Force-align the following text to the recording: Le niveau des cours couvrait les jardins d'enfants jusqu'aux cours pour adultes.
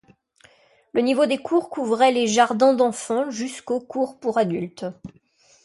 Le 0.93 1.01
niveau 1.01 1.27
des 1.27 1.37
cours 1.37 1.69
couvrait 1.69 2.11
les 2.11 2.25
jardins 2.25 2.73
d'enfants 2.73 3.29
jusqu'aux 3.29 3.79
cours 3.81 4.19
pour 4.19 4.39
adultes. 4.39 4.87